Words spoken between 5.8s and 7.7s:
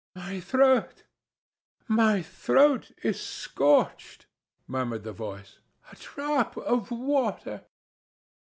"A drop of water!"